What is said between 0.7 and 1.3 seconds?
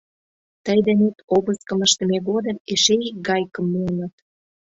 денет